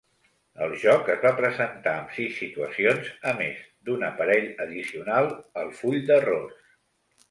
[0.67, 5.35] El joc es va presentar amb sis situacions, a més d'una parell addicional
[5.65, 6.79] al full d'errors.